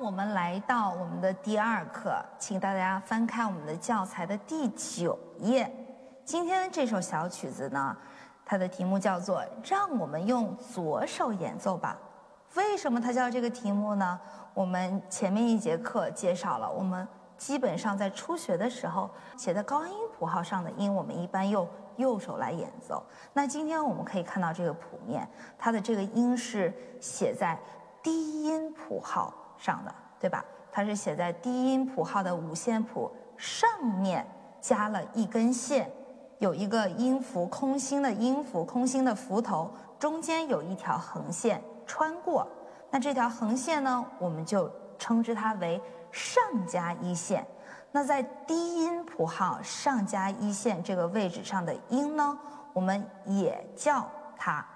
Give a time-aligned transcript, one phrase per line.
[0.00, 5.70] 我们来到我们的第二课，请大家翻开我们的教材的第九页。
[6.22, 7.96] 今天的这首小曲子呢，
[8.44, 11.96] 它的题目叫做《让我们用左手演奏吧》。
[12.58, 14.20] 为什么它叫这个题目呢？
[14.52, 17.06] 我们前面一节课介绍了，我们
[17.38, 21.66] 基本上在初学的时候写在高音谱号上的音，我们一般用
[21.96, 23.02] 右手来演奏。
[23.32, 25.26] 那今天我们可以看到这个谱面，
[25.58, 27.58] 它的这个音是写在
[28.02, 30.44] 低音谱号上的，对吧？
[30.70, 34.26] 它是写在低音谱号的五线谱上面
[34.60, 35.90] 加了一根线，
[36.38, 42.46] 有一个音符空心的音符空心的符头，中间有一条横线穿过。
[42.90, 45.80] 那这条横线呢，我们就称之它为
[46.12, 47.46] 上加一线。
[47.90, 52.38] 那在低音谱号上加一线这个位置上的音呢，
[52.74, 54.66] 我们也叫它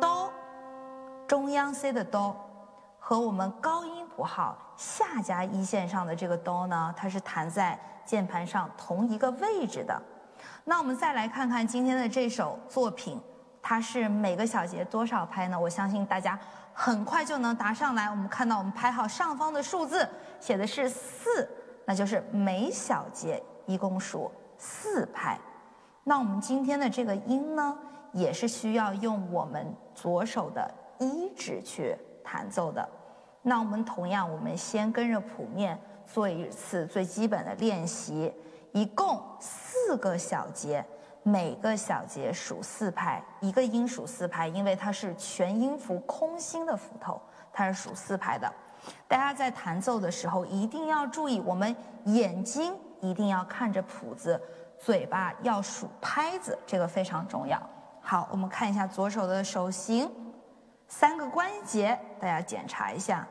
[0.00, 0.32] 哆。
[1.26, 2.36] 中央 C 的哆
[3.04, 10.00] 和我们高音谱号下加一线上的这个哆呢，它是弹在键盘上同一个位置的。
[10.64, 13.20] 那我们再来看看今天的这首作品。
[13.64, 15.58] 它是每个小节多少拍呢？
[15.58, 16.36] 我相信大家
[16.74, 18.06] 很快就能答上来。
[18.06, 20.08] 我们看到我们拍号上方的数字
[20.40, 21.48] 写的是四，
[21.84, 25.38] 那就是每小节一共数四拍。
[26.02, 27.78] 那我们今天的这个音呢，
[28.12, 32.88] 也是需要用我们左手的一指去弹奏的。
[33.42, 38.32] 那我们同样，我们先跟着谱面做一次最基本的练习，
[38.72, 40.84] 一共四个小节。
[41.24, 48.52] 每个小节数四拍，一个音数四拍，因为它是全音符空心的符头，它是数四拍的。
[49.06, 51.76] 大家在弹奏的时候一定要注意，我们
[52.06, 54.40] 眼睛一定要看着谱子，
[54.80, 57.56] 嘴巴要数拍子，这个非常重要。
[58.00, 60.10] 好，我们看一下左手的手型，
[60.94, 63.26] 三个关节，大家检查一下，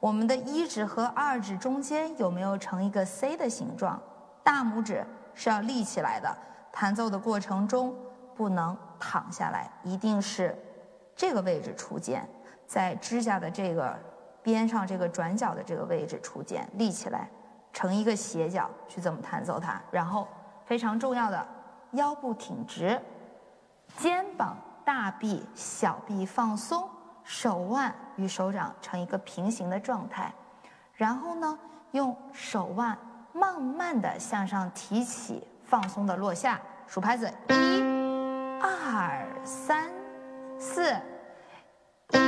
[0.00, 4.00] 我们的一指和二指中间有没有成一个 C 的形状？
[4.42, 6.34] 大拇指是要立起来的。
[6.72, 7.94] 弹奏的过程中
[8.34, 10.58] 不能躺下来，一定是
[11.14, 12.26] 这个位置出键，
[12.66, 13.94] 在指甲的这个
[14.42, 17.28] 边上这个转角的这个位置出键，立起来
[17.74, 19.78] 成一个斜角去怎么弹奏它。
[19.90, 20.26] 然后
[20.64, 21.46] 非常重要的，
[21.90, 22.98] 腰部挺直，
[23.98, 26.88] 肩膀、大臂、小臂放松，
[27.24, 30.32] 手腕与手掌成一个平行的状态。
[30.94, 31.58] 然后呢，
[31.92, 32.96] 用手腕
[33.32, 35.46] 慢慢的向上提起。
[35.64, 39.90] 放松的落下，数拍子，一、二、三、
[40.58, 40.94] 四，
[42.10, 42.18] 一、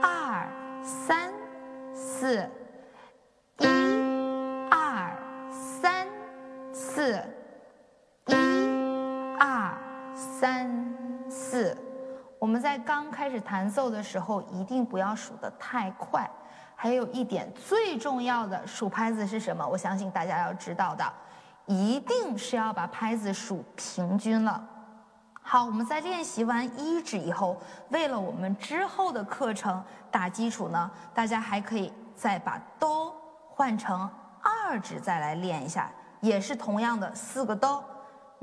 [0.00, 0.46] 二、
[0.84, 1.32] 三、
[1.92, 2.48] 四，
[3.58, 3.66] 一、
[4.70, 5.10] 二、
[5.50, 6.06] 三、
[6.72, 7.20] 四，
[8.26, 9.76] 一、二、
[10.14, 10.94] 三、
[11.28, 11.76] 四。
[12.38, 16.28] 我们在刚开始弹奏的时候，一定不要数得太快。
[16.76, 19.66] 还有一点最重要的数拍子是什么？
[19.66, 21.04] 我相信大家要知道的。
[21.66, 24.62] 一定是要把拍子数平均了。
[25.40, 27.56] 好，我们在练习完一指以后，
[27.88, 33.14] 为了我们之后的课程打基础呢，大家还可以再把哆
[33.48, 34.10] 换成
[34.42, 35.90] 二指再来练一下，
[36.20, 37.82] 也是同样的四个哆，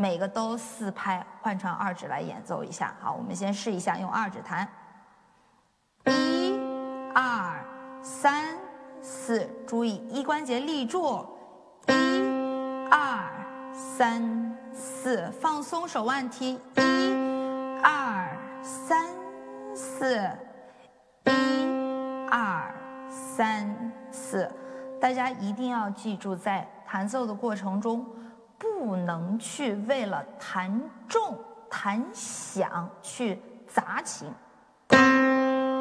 [0.01, 2.91] 每个都四拍，换成二指来演奏一下。
[2.99, 4.67] 好，我们先试一下用二指弹，
[6.05, 6.59] 一、
[7.13, 7.63] 二、
[8.01, 8.57] 三、
[8.99, 11.23] 四，注意一关节立住，
[11.87, 11.93] 一。
[12.89, 13.31] 二
[13.71, 18.27] 三四，放松手腕提，一二
[18.63, 19.07] 三
[19.75, 20.17] 四，
[21.25, 22.73] 一二
[23.07, 24.49] 三四。
[24.99, 28.03] 大家一定要记住，在弹奏的过程中，
[28.61, 31.35] 不能去为了弹重、
[31.67, 34.31] 弹响去砸琴，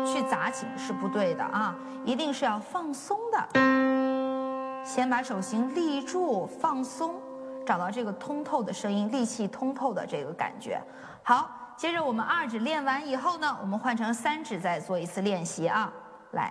[0.06, 1.76] 去砸琴是不对的啊！
[2.06, 4.82] 一定是要放松的。
[4.82, 7.20] 先把手型立住，放松，
[7.66, 10.80] 找到这个通透的声音，力气通透的这个感觉。
[11.22, 15.92] 好，接着我们二指练完以后呢，我们换成三指再做一次练习啊。
[16.30, 16.50] 来，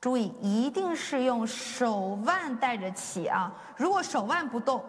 [0.00, 3.52] 注意一定是用手腕带着起啊。
[3.76, 4.82] 如果手腕不动，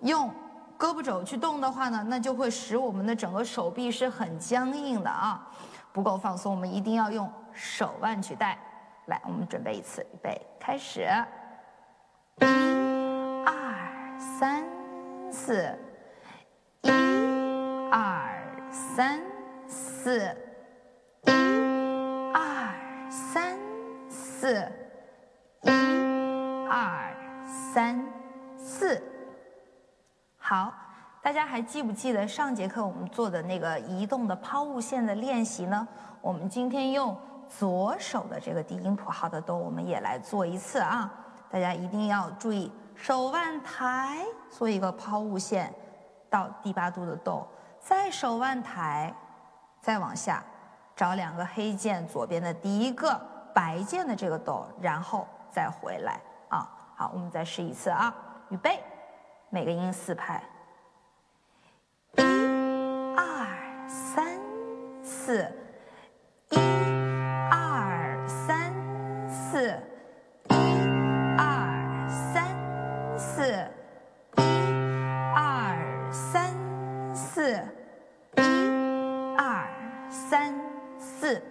[0.00, 0.28] 用
[0.78, 5.48] 胳膊肘去动的话呢，那就会使我们的整个手臂是很僵硬的啊，
[5.92, 6.54] 不够放松。
[6.54, 8.58] 我们一定要用手腕去带。
[9.06, 11.08] 来，我们准备一次，预备，开始。
[12.40, 12.44] 一、
[13.46, 14.64] 二、三、
[15.30, 15.78] 四，
[16.82, 16.90] 一、
[17.90, 19.20] 二、三、
[19.68, 20.36] 四，
[30.48, 30.72] 好，
[31.20, 35.88] 大家还记不记得上节课我们做的那个移动的抛物线的练习呢？
[36.20, 41.12] 我们今天用左手的这个低音谱号的哆，我们也来做一次啊！
[41.50, 45.74] 大家一定要注意，手腕抬，做一个抛物线
[46.30, 47.44] 到第八度的哆，
[47.80, 49.12] 再手腕抬，
[49.80, 50.44] 再往下
[50.94, 53.20] 找两个黑键，左边的第一个
[53.52, 56.20] 白键的这个哆，然后再回来
[56.50, 56.70] 啊！
[56.94, 58.14] 好，我们再试一次啊！
[58.50, 58.80] 预备，
[59.50, 60.42] 每个音四拍，
[62.16, 62.22] 一、
[63.16, 64.38] 二、三、
[65.02, 65.52] 四。
[66.50, 66.58] 一、
[67.50, 68.72] 二、三
[69.28, 69.76] 四，
[70.48, 70.54] 一
[71.36, 72.46] 二三
[73.18, 73.68] 四，
[74.36, 74.40] 一
[75.34, 76.54] 二三
[77.14, 77.52] 四，
[78.36, 78.40] 一
[79.36, 79.66] 二
[80.08, 80.54] 三
[81.00, 81.42] 四。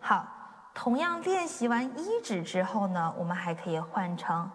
[0.00, 0.26] 好，
[0.74, 4.50] 同样练习完一指之后呢，我们还可以换成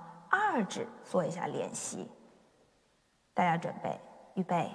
[0.53, 2.07] 二指做一下练习。
[3.33, 3.99] 大家准备，
[4.35, 4.69] 预备，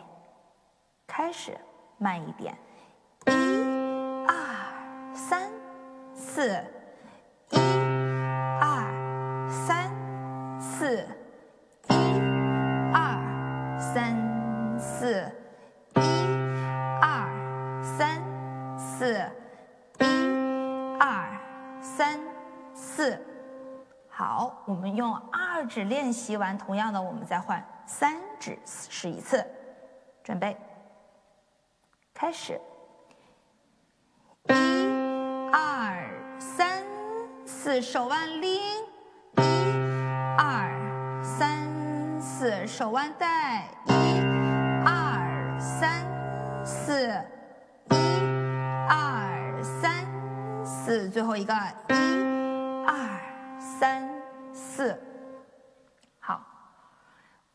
[1.06, 1.56] 开始，
[1.98, 2.52] 慢一点，
[3.26, 5.48] 一二三
[6.16, 6.50] 四。
[7.50, 7.56] 一、
[8.60, 9.88] 二、三
[10.60, 11.06] 四，
[11.88, 11.94] 一，
[12.92, 15.32] 二，三，四，
[15.94, 16.00] 一，
[17.00, 18.20] 二，三，
[18.76, 19.14] 四，
[20.00, 20.04] 一，
[20.98, 22.20] 二，三，
[22.74, 23.18] 四。
[24.08, 25.14] 好，我们用
[25.58, 29.44] 二指练习完，同样的，我们再换三指试一次。
[30.22, 30.56] 准备，
[32.14, 32.60] 开始。
[34.44, 34.52] 一，
[35.52, 36.08] 二，
[36.38, 36.80] 三，
[37.44, 38.60] 四，手腕拎。
[39.36, 39.42] 一、
[40.38, 40.70] 二、
[41.24, 41.66] 三
[42.20, 43.92] 四手腕带，一、
[44.86, 46.06] 二、三、
[46.64, 47.08] 四，
[47.90, 47.96] 一、
[48.88, 50.06] 二、三、
[50.64, 51.94] 四，最后一个，一、
[52.86, 54.08] 二、三、
[54.52, 54.96] 四。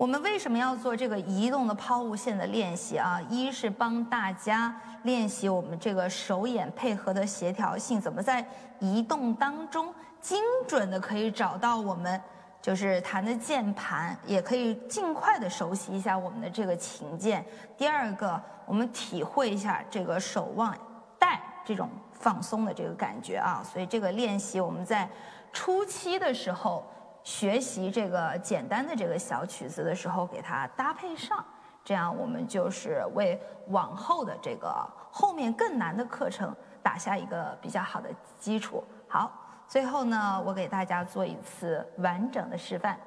[0.04, 3.22] 我们为什么要做这个移动的抛物线的练习啊？
[3.30, 8.46] 一是帮大家练习我们这个手眼配合的协调性，怎么在
[8.80, 12.22] 移动当中精准的可以找到我们。
[12.62, 17.46] 就是弹的键盘，也可以尽快的熟悉一下我们的这个琴键。
[17.78, 20.78] 第二个，我们体会一下这个手腕
[21.18, 23.64] 带这种放松的这个感觉啊。
[23.64, 25.08] 所以这个练习我们在
[25.54, 26.86] 初期的时候
[27.24, 31.44] 学习这个简单的这个小曲子的时候，给它搭配上，
[31.84, 38.84] 这样我们就是为往后的这个后面更难的课程打下一个比较好的基础。
[39.08, 39.40] 好。
[39.66, 43.00] 最后呢，我给大家做一次完整的示范。